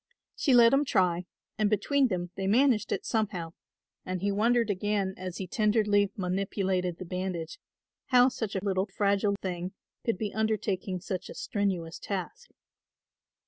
[0.35, 1.25] She let him try
[1.59, 3.53] and between them they managed it somehow,
[4.03, 7.59] and he wondered again as he tenderly manipulated the bandage,
[8.07, 12.49] how such a little fragile thing could be undertaking such a strenuous task.